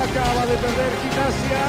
[0.00, 1.64] Acaba de perder Gimnasia.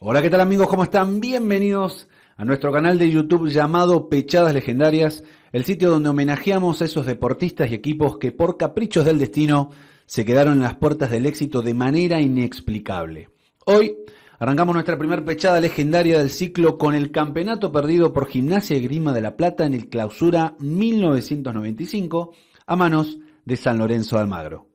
[0.00, 0.66] Hola, ¿qué tal amigos?
[0.66, 1.20] ¿Cómo están?
[1.20, 5.22] Bienvenidos a nuestro canal de YouTube llamado Pechadas Legendarias,
[5.52, 9.70] el sitio donde homenajeamos a esos deportistas y equipos que por caprichos del destino
[10.06, 13.28] se quedaron en las puertas del éxito de manera inexplicable.
[13.66, 13.94] Hoy
[14.38, 19.12] arrancamos nuestra primera pechada legendaria del ciclo con el campeonato perdido por Gimnasia y Grima
[19.12, 22.32] de la Plata en el clausura 1995
[22.66, 24.66] a manos de San Lorenzo de Almagro.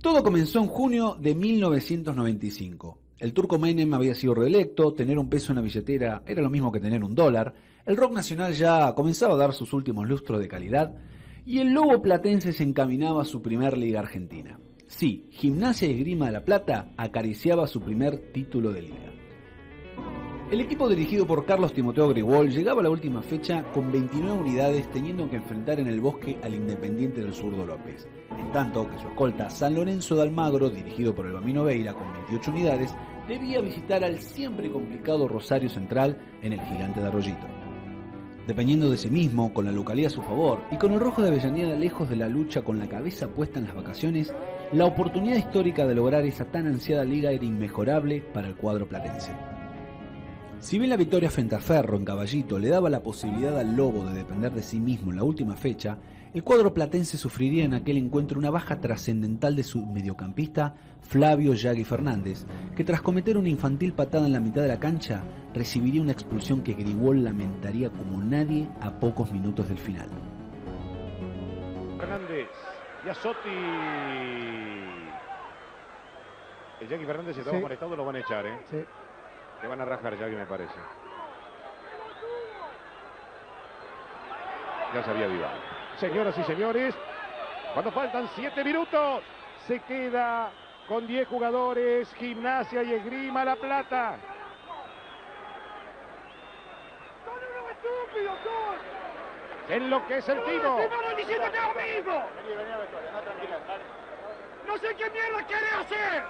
[0.00, 2.98] Todo comenzó en junio de 1995.
[3.18, 6.70] El turco Menem había sido reelecto, tener un peso en la billetera era lo mismo
[6.70, 7.52] que tener un dólar,
[7.84, 10.94] el rock nacional ya comenzaba a dar sus últimos lustros de calidad
[11.44, 14.60] y el Lobo Platense se encaminaba a su primer liga argentina.
[14.92, 19.10] Sí, Gimnasia y Grima de la Plata acariciaba su primer título de liga.
[20.50, 24.90] El equipo dirigido por Carlos Timoteo Grigol llegaba a la última fecha con 29 unidades
[24.90, 28.06] teniendo que enfrentar en el bosque al Independiente del Zurdo López,
[28.38, 32.12] en tanto que su escolta San Lorenzo de Almagro, dirigido por el Bambino Veira con
[32.12, 32.94] 28 unidades,
[33.26, 37.46] debía visitar al siempre complicado Rosario Central en el gigante de Arroyito.
[38.46, 41.28] Dependiendo de sí mismo, con la localidad a su favor y con el rojo de
[41.28, 44.34] Avellaneda lejos de la lucha con la cabeza puesta en las vacaciones,
[44.72, 49.32] la oportunidad histórica de lograr esa tan ansiada liga era inmejorable para el cuadro platense.
[50.60, 54.06] Si bien la victoria frente a Ferro en Caballito le daba la posibilidad al Lobo
[54.06, 55.98] de depender de sí mismo en la última fecha,
[56.32, 61.84] el cuadro platense sufriría en aquel encuentro una baja trascendental de su mediocampista Flavio Yagui
[61.84, 66.12] Fernández, que tras cometer una infantil patada en la mitad de la cancha, recibiría una
[66.12, 70.08] expulsión que Grigol lamentaría como nadie a pocos minutos del final.
[73.02, 73.48] Fernández y Azotti.
[76.80, 77.62] El Jackie Fernández se estaba Sí.
[77.62, 78.58] molestando, lo van a echar, ¿eh?
[78.70, 78.84] Sí.
[79.62, 80.74] Le van a rajar Jackie, me parece.
[84.94, 85.60] Ya sabía Vival.
[85.98, 86.94] Señoras y señores,
[87.72, 89.22] cuando faltan 7 minutos,
[89.66, 90.50] se queda
[90.88, 94.16] con 10 jugadores, Gimnasia y Esgrima La Plata.
[99.68, 100.78] En lo que es el tiro.
[104.66, 106.22] No sé qué mierda quiere hacer.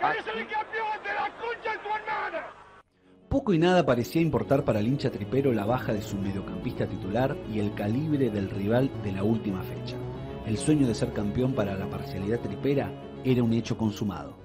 [0.00, 2.46] ¡Querés ser el campeón de la concha de tu hermana!
[3.28, 7.36] Poco y nada parecía importar para el hincha tripero la baja de su mediocampista titular
[7.52, 9.96] y el calibre del rival de la última fecha.
[10.46, 12.90] El sueño de ser campeón para la parcialidad tripera
[13.24, 14.36] era un hecho consumado.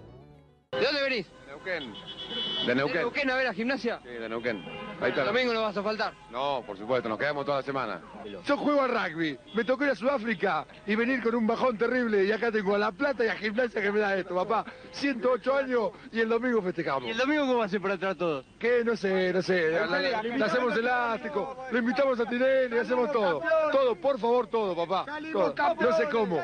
[0.71, 1.31] ¿De dónde venís?
[1.47, 1.93] Neuquén.
[1.93, 3.01] ¿De ¿De Neuquén?
[3.01, 3.99] Neuquén a ver a gimnasia?
[4.03, 4.63] Sí, de Neuquén.
[5.01, 5.21] Ahí está.
[5.21, 6.13] El domingo no vas a faltar.
[6.31, 8.01] No, por supuesto, nos quedamos toda la semana.
[8.45, 12.23] Yo juego al rugby, me tocó ir a Sudáfrica y venir con un bajón terrible
[12.23, 14.65] y acá tengo a La Plata y a Gimnasia que me da esto, papá.
[14.91, 17.03] 108 años y el domingo festejamos.
[17.07, 18.45] ¿Y el domingo cómo va a ser para entrar todos?
[18.57, 18.83] ¿Qué?
[18.85, 19.71] No sé, no sé.
[19.71, 23.41] La- la- la- Le hacemos elástico, le invitamos a Tinelli, le hacemos todo.
[23.71, 25.05] Todo, por favor, todo, papá.
[25.31, 25.53] Todo.
[25.81, 26.43] No sé cómo.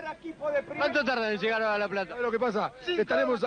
[0.78, 2.10] ¿Cuánto tardan en llegar a La Plata?
[2.10, 2.72] ¿Sabes lo que pasa?
[2.88, 3.42] Estaremos,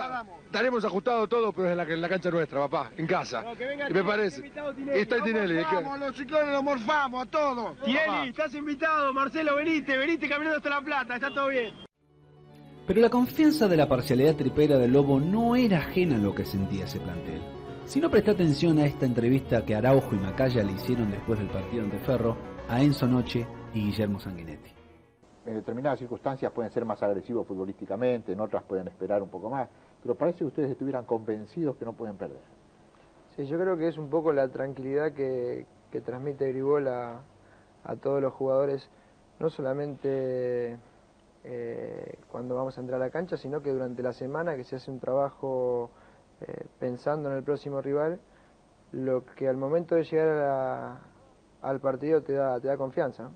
[0.45, 3.43] estaremos ajustados todo, pero en la, en la cancha nuestra, papá, en casa.
[3.89, 4.51] Y me parece.
[4.95, 5.55] Y está Tinelli.
[5.99, 7.77] los ciclones los morfamos a todos.
[7.77, 8.25] Papá.
[8.25, 11.73] estás invitado, Marcelo, venite, venite caminando hasta La Plata, está todo bien.
[12.87, 16.45] Pero la confianza de la parcialidad tripera del Lobo no era ajena a lo que
[16.45, 17.41] sentía ese plantel.
[17.85, 21.49] Si no presta atención a esta entrevista que Araujo y Macaya le hicieron después del
[21.49, 22.37] partido ante Ferro
[22.69, 24.71] a Enzo Noche y Guillermo Sanguinetti.
[25.45, 29.67] en determinadas circunstancias pueden ser más agresivos futbolísticamente, en otras pueden esperar un poco más,
[30.01, 32.54] pero parece que ustedes estuvieran convencidos que no pueden perder.
[33.35, 37.21] Sí, yo creo que es un poco la tranquilidad que, que transmite Gribol a,
[37.83, 38.89] a todos los jugadores,
[39.39, 40.77] no solamente
[41.43, 44.77] eh, cuando vamos a entrar a la cancha, sino que durante la semana que se
[44.77, 45.91] hace un trabajo
[46.41, 48.19] eh, pensando en el próximo rival,
[48.91, 50.99] lo que al momento de llegar
[51.61, 53.29] al partido te da, te da confianza.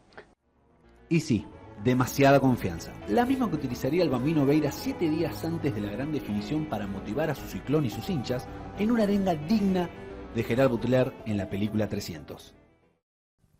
[1.10, 1.46] Y sí,
[1.84, 2.94] demasiada confianza.
[3.08, 6.88] La misma que utilizaría el Bambino Veira siete días antes de la gran definición para
[6.88, 8.48] motivar a su ciclón y sus hinchas
[8.78, 9.90] en una arenga digna
[10.36, 12.56] de Gerard Butler en la película 300.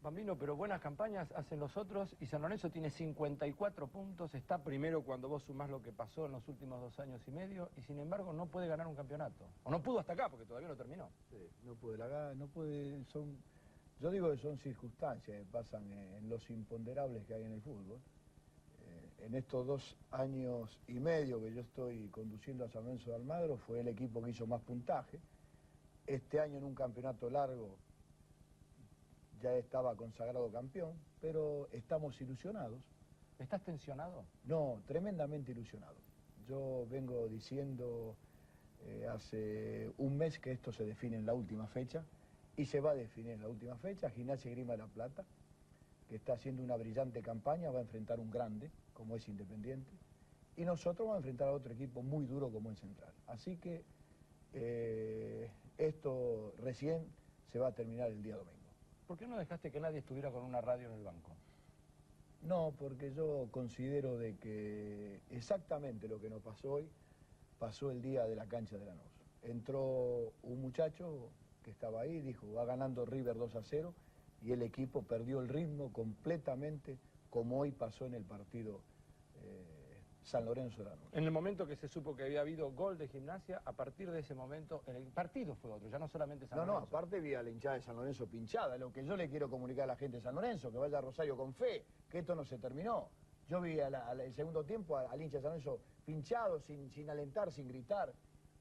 [0.02, 5.04] Bambino, pero buenas campañas hacen los otros y San Lorenzo tiene 54 puntos, está primero
[5.04, 8.00] cuando vos sumás lo que pasó en los últimos dos años y medio y sin
[8.00, 9.46] embargo no puede ganar un campeonato.
[9.64, 11.10] O no pudo hasta acá porque todavía no terminó.
[11.64, 13.38] no puede, la no puede, son,
[14.00, 18.00] yo digo que son circunstancias que pasan en, los imponderables que hay en el fútbol.
[18.82, 23.16] Eh, en estos dos años y medio que yo estoy conduciendo a San Lorenzo de
[23.18, 25.20] Almagro, fue el equipo que hizo más puntaje.
[26.08, 27.78] Este año en un campeonato largo
[29.42, 32.82] ya estaba consagrado campeón, pero estamos ilusionados.
[33.38, 34.26] ¿Estás tensionado?
[34.44, 35.96] No, tremendamente ilusionado.
[36.48, 38.16] Yo vengo diciendo
[38.86, 42.02] Eh, hace un mes que esto se define en la última fecha
[42.60, 44.10] y se va a definir en la última fecha.
[44.10, 45.24] Gimnasia Grima de la Plata,
[46.10, 49.90] que está haciendo una brillante campaña, va a enfrentar un grande, como es Independiente,
[50.58, 53.14] y nosotros vamos a enfrentar a otro equipo muy duro como es Central.
[53.28, 53.86] Así que
[54.52, 57.08] eh, esto recién
[57.48, 58.74] se va a terminar el día domingo.
[59.08, 61.32] ¿Por qué no dejaste que nadie estuviera con una radio en el banco?
[62.42, 66.90] No, porque yo considero de que exactamente lo que nos pasó hoy
[67.58, 69.24] pasó el día de la cancha de Lanús.
[69.44, 71.30] Entró un muchacho
[71.70, 73.94] que estaba ahí, dijo, va ganando River 2 a 0
[74.42, 76.98] y el equipo perdió el ritmo completamente
[77.30, 78.82] como hoy pasó en el partido
[79.36, 81.14] eh, San Lorenzo Lanús.
[81.14, 84.22] En el momento que se supo que había habido gol de gimnasia, a partir de
[84.22, 86.98] ese momento el partido fue otro, ya no solamente San No, no, Lorenzo.
[86.98, 89.84] aparte vi a la hinchada de San Lorenzo pinchada, lo que yo le quiero comunicar
[89.84, 92.44] a la gente de San Lorenzo, que vaya a Rosario con fe, que esto no
[92.46, 93.10] se terminó.
[93.48, 97.12] Yo vi al el segundo tiempo a- al hincha de San Lorenzo pinchado, sin, sin
[97.12, 98.12] alentar, sin gritar.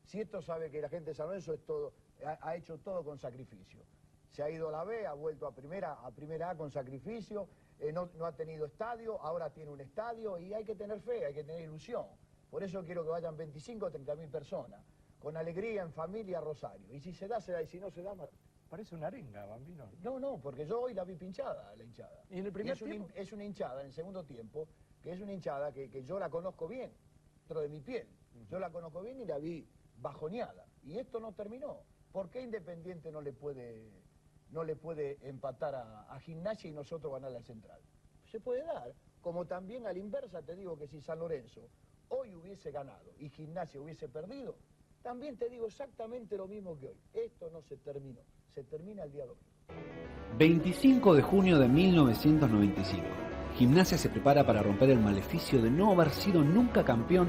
[0.05, 1.93] Si esto sabe que la gente de San Lorenzo es todo,
[2.25, 3.83] ha, ha hecho todo con sacrificio.
[4.31, 7.49] Se ha ido a la B, ha vuelto a primera, a primera A con sacrificio,
[7.79, 11.25] eh, no, no ha tenido estadio, ahora tiene un estadio y hay que tener fe,
[11.25, 12.07] hay que tener ilusión.
[12.51, 14.81] Por eso quiero que vayan 25 o 30 mil personas,
[15.19, 16.93] con alegría, en familia, a Rosario.
[16.95, 18.15] Y si se da, se da, y si no se da,
[18.69, 19.91] Parece una arenga, Bambino.
[20.03, 22.23] no, no, porque yo hoy la vi pinchada, la hinchada.
[22.29, 23.09] ¿Y en el primer es, una, tiempo?
[23.09, 24.69] hin- es una hinchada, en el segundo tiempo,
[25.03, 26.93] que es una hinchada que, que yo la conozco bien,
[27.39, 28.07] dentro de mi piel.
[28.51, 29.67] Yo la conozco bien y la vi
[29.97, 30.67] bajoneada.
[30.83, 31.81] Y esto no terminó.
[32.13, 33.91] ¿Por qué Independiente no le puede,
[34.51, 37.81] no le puede empatar a, Gimnasia y nosotros ganar al Central?
[38.31, 38.95] Se puede dar.
[39.21, 41.69] Como también a la inversa te digo que si San Lorenzo
[42.09, 44.57] hoy hubiese ganado y Gimnasia hubiese perdido,
[45.03, 46.97] también te digo exactamente lo mismo que hoy.
[47.15, 48.21] Esto no se terminó.
[48.55, 49.47] Se termina el día domingo.
[50.39, 53.05] 25 de junio de 1995.
[53.57, 57.29] Gimnasia se prepara para romper el maleficio de no haber sido nunca campeón,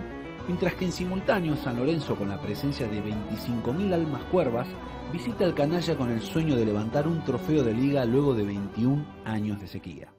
[0.49, 4.67] mientras que en simultáneo San Lorenzo, con la presencia de 25.000 almas cuervas,
[5.13, 9.05] visita al canalla con el sueño de levantar un trofeo de liga luego de 21
[9.25, 10.11] años de sequía.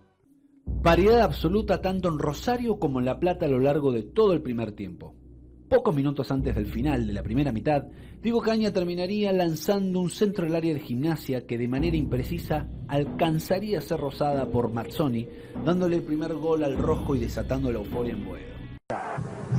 [0.84, 4.40] Paridad absoluta tanto en Rosario como en La Plata a lo largo de todo el
[4.40, 5.16] primer tiempo.
[5.68, 7.86] Pocos minutos antes del final de la primera mitad,
[8.22, 13.78] Diego Caña terminaría lanzando un centro al área de gimnasia que de manera imprecisa alcanzaría
[13.78, 15.26] a ser rozada por Mazzoni,
[15.64, 18.49] dándole el primer gol al rojo y desatando la euforia en Boedo.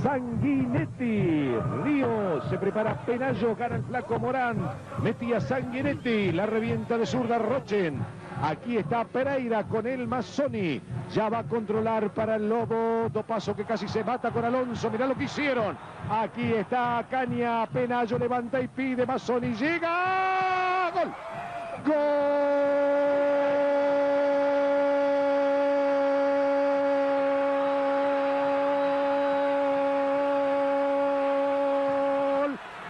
[0.01, 4.57] Sanguinetti, Río, se prepara Penayo, gana el flaco Morán,
[5.03, 8.00] metía Sanguinetti, la revienta de zurda Rochen.
[8.42, 10.81] Aquí está Pereira con el Mazzoni,
[11.13, 14.89] ya va a controlar para el Lobo, do paso que casi se mata con Alonso,
[14.89, 15.77] mirá lo que hicieron.
[16.09, 19.54] Aquí está Caña, Penayo levanta y pide, Mazzoni.
[19.54, 21.13] Llega, gol.
[21.86, 22.81] Gol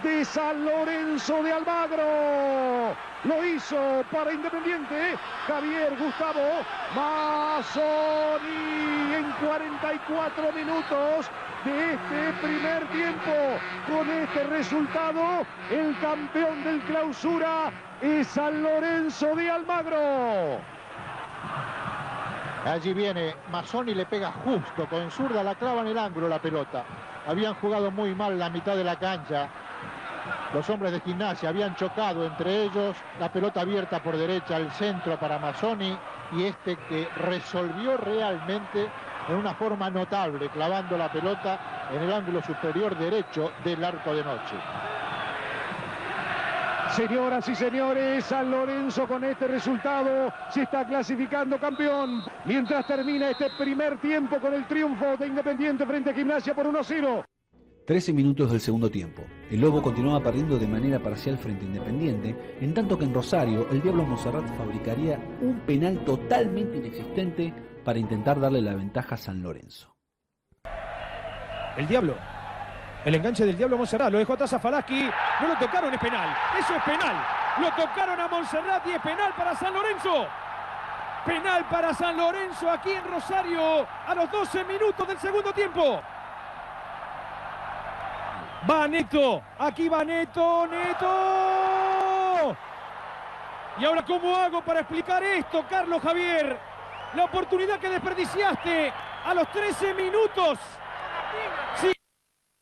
[0.03, 2.95] de San Lorenzo de Almagro.
[3.23, 5.15] Lo hizo para Independiente
[5.47, 6.63] Javier Gustavo
[6.95, 8.41] Mazzoni
[9.13, 11.29] en 44 minutos
[11.65, 13.31] de este primer tiempo.
[13.87, 17.71] Con este resultado, el campeón del clausura
[18.01, 20.61] es San Lorenzo de Almagro.
[22.65, 26.83] Allí viene Mazzoni, le pega justo, con zurda la clava en el ángulo la pelota.
[27.27, 29.49] Habían jugado muy mal la mitad de la cancha.
[30.53, 32.95] Los hombres de gimnasia habían chocado entre ellos.
[33.19, 35.97] La pelota abierta por derecha al centro para Mazzoni
[36.33, 38.89] y este que resolvió realmente
[39.29, 44.23] en una forma notable, clavando la pelota en el ángulo superior derecho del arco de
[44.23, 44.55] noche.
[46.89, 52.21] Señoras y señores, San Lorenzo con este resultado se está clasificando campeón.
[52.43, 57.23] Mientras termina este primer tiempo con el triunfo de Independiente frente a Gimnasia por 1-0.
[57.91, 59.21] 13 minutos del segundo tiempo.
[59.49, 63.67] El Lobo continuaba perdiendo de manera parcial frente a Independiente, en tanto que en Rosario
[63.69, 69.43] el Diablo Monserrat fabricaría un penal totalmente inexistente para intentar darle la ventaja a San
[69.43, 69.93] Lorenzo.
[71.75, 72.15] El Diablo.
[73.03, 74.09] El enganche del Diablo Monserrat.
[74.09, 74.59] Lo dejó atrás a.
[75.41, 76.33] No lo tocaron, es penal.
[76.57, 77.25] Eso es penal.
[77.59, 80.27] Lo tocaron a Monserrat y es penal para San Lorenzo.
[81.25, 86.01] Penal para San Lorenzo aquí en Rosario a los 12 minutos del segundo tiempo.
[88.69, 89.41] Va Neto.
[89.57, 90.67] Aquí va Neto.
[90.67, 92.57] Neto.
[93.79, 96.57] Y ahora, ¿cómo hago para explicar esto, Carlos Javier?
[97.15, 98.93] La oportunidad que desperdiciaste
[99.25, 100.59] a los 13 minutos.
[101.75, 101.91] Sí,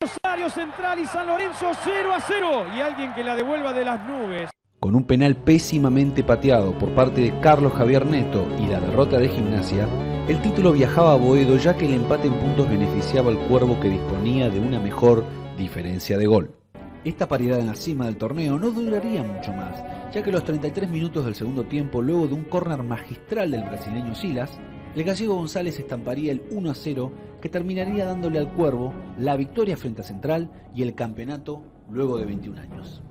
[0.00, 2.66] Rosario Central y San Lorenzo 0 a 0.
[2.74, 4.50] Y alguien que la devuelva de las nubes.
[4.78, 9.28] Con un penal pésimamente pateado por parte de Carlos Javier Neto y la derrota de
[9.28, 9.86] Gimnasia,
[10.30, 13.88] el título viajaba a Boedo ya que el empate en puntos beneficiaba al Cuervo que
[13.88, 15.24] disponía de una mejor
[15.58, 16.54] diferencia de gol.
[17.04, 19.82] Esta paridad en la cima del torneo no duraría mucho más,
[20.12, 24.14] ya que los 33 minutos del segundo tiempo, luego de un córner magistral del brasileño
[24.14, 24.56] Silas,
[24.94, 29.76] el gallego González estamparía el 1 a 0 que terminaría dándole al Cuervo la victoria
[29.76, 33.02] frente a Central y el campeonato luego de 21 años.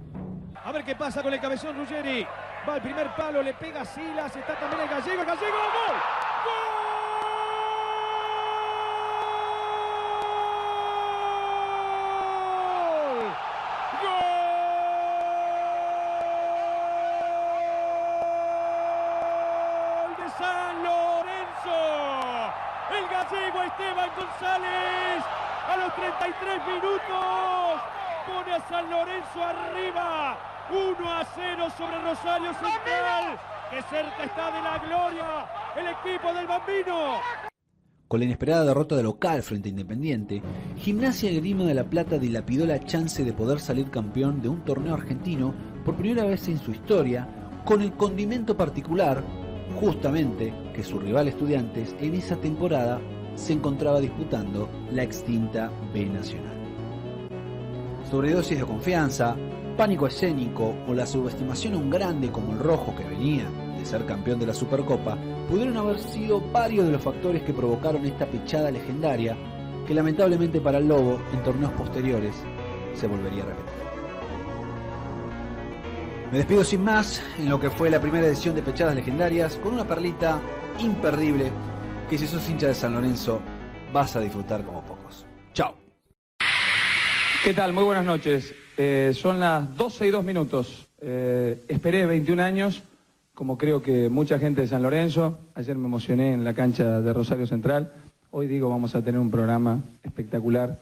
[0.55, 2.25] A ver qué pasa con el cabezón Ruggeri.
[2.67, 6.28] Va al primer palo, le pega Silas, está también el gallego, el gallego, ¡gol!
[20.39, 21.79] San Lorenzo.
[22.95, 25.19] El gallego Esteban González
[25.67, 27.75] a los 33 minutos
[28.25, 30.37] pone a San Lorenzo arriba.
[30.71, 33.37] 1 a 0 sobre Rosario Central.
[33.69, 37.19] Que cerca está de la gloria el equipo del Bambino.
[38.07, 40.41] Con la inesperada derrota de local frente a Independiente,
[40.77, 44.93] Gimnasia Grima de la Plata dilapidó la chance de poder salir campeón de un torneo
[44.95, 45.53] argentino
[45.83, 47.27] por primera vez en su historia,
[47.65, 49.21] con el condimento particular,
[49.79, 52.99] justamente, que su rival Estudiantes en esa temporada
[53.35, 56.57] se encontraba disputando la extinta B Nacional.
[58.09, 59.35] Sobredosis de confianza,
[59.77, 63.45] pánico escénico o la subestimación un grande como el Rojo que venía
[63.77, 65.17] de ser campeón de la Supercopa
[65.49, 69.37] pudieron haber sido varios de los factores que provocaron esta pechada legendaria
[69.87, 72.35] que lamentablemente para el Lobo en torneos posteriores
[72.93, 73.88] se volvería a repetir.
[76.31, 79.73] Me despido sin más en lo que fue la primera edición de Pechadas Legendarias con
[79.73, 80.39] una perlita
[80.77, 81.51] imperdible
[82.07, 83.41] que si sos hincha de San Lorenzo
[83.91, 85.25] vas a disfrutar como pocos.
[85.53, 85.73] Chao.
[87.43, 87.73] ¿Qué tal?
[87.73, 88.53] Muy buenas noches.
[88.77, 90.87] Eh, son las 12 y 2 minutos.
[91.01, 92.83] Eh, esperé 21 años,
[93.33, 95.39] como creo que mucha gente de San Lorenzo.
[95.55, 97.91] Ayer me emocioné en la cancha de Rosario Central.
[98.29, 100.77] Hoy digo, vamos a tener un programa espectacular.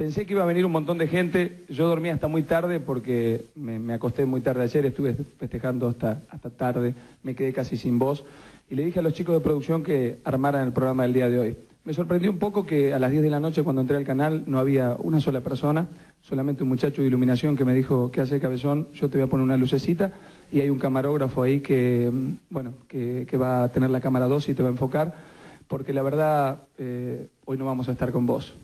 [0.00, 1.62] Pensé que iba a venir un montón de gente.
[1.68, 6.48] Yo dormí hasta muy tarde porque me, acosté muy tarde ayer, estuve festejando hasta, hasta
[6.48, 8.24] tarde, me quedé casi sin voz.
[8.70, 11.38] Y le dije a los chicos de producción que armaran el programa del día de
[11.38, 11.56] hoy.
[11.84, 14.44] Me sorprendió un poco que a las 10 de la noche cuando entré al canal
[14.46, 15.86] no había una sola persona,
[16.22, 18.88] solamente un muchacho de iluminación que me dijo, ¿qué hace cabezón?
[18.94, 20.14] Yo te voy a poner una lucecita
[20.50, 24.48] y hay un camarógrafo ahí que, mm, bueno, que va a tener la cámara 2
[24.48, 25.14] y te va a enfocar,
[25.68, 28.56] porque la verdad eh, hoy no vamos a estar con vos.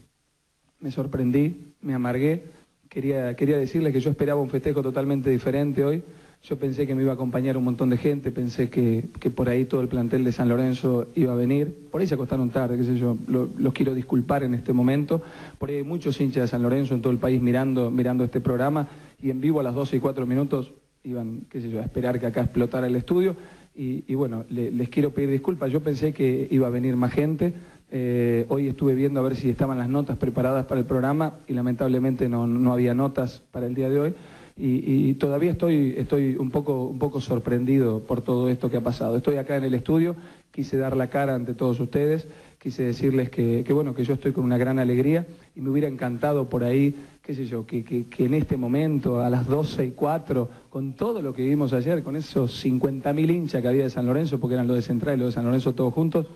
[0.81, 2.45] Me sorprendí, me amargué,
[2.89, 6.03] quería, quería decirles que yo esperaba un festejo totalmente diferente hoy.
[6.43, 9.49] Yo pensé que me iba a acompañar un montón de gente, pensé que, que por
[9.49, 11.75] ahí todo el plantel de San Lorenzo iba a venir.
[11.91, 15.23] Por ahí se acostaron tarde, qué sé yo, lo- los quiero disculpar en este momento.
[15.59, 18.41] Por ahí hay muchos hinchas de San Lorenzo en todo el país mirando, mirando este
[18.41, 18.87] programa
[19.21, 22.21] y en vivo a las 12 y 4 minutos iban, qué sé yo, a esperar
[22.21, 23.35] que acá explotara el estudio.
[23.75, 25.73] Y, y bueno, le- les quiero pedir disculpas.
[25.73, 27.55] Yo pensé que iba a venir más gente.
[27.91, 31.53] Eh, hoy estuve viendo a ver si estaban las notas preparadas para el programa y
[31.53, 34.15] lamentablemente no, no había notas para el día de hoy.
[34.59, 39.19] Y, todavía estoy, estoy un, poco, un poco sorprendido por todo esto que ha pasado.
[39.19, 40.17] Estoy acá en el estudio,
[40.51, 42.27] quise dar la cara ante todos ustedes,
[42.59, 46.49] quise decirles que, bueno, que yo estoy con una gran alegría y me hubiera encantado
[46.49, 50.49] por ahí, qué sé yo, que, que- en este momento, a las 12 y 4,
[50.71, 54.41] con todo lo que vimos ayer, con esos 50.000 hinchas que había de San Lorenzo,
[54.41, 56.29] porque eran los de Central y los de San Lorenzo todos juntos,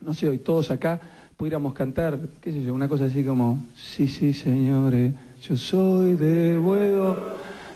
[0.00, 1.00] no sé, hoy todos acá
[1.36, 6.58] pudiéramos cantar, qué sé yo, una cosa así como, sí, sí, señores, yo soy de
[6.58, 7.16] Buedo,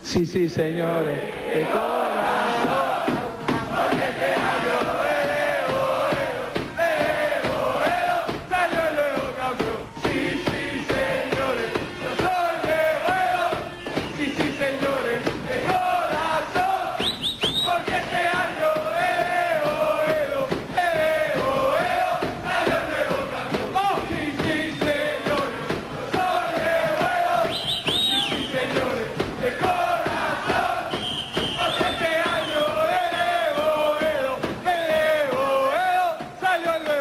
[0.03, 1.19] sí, sí, señores,